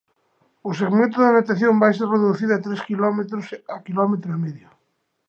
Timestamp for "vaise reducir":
1.81-2.49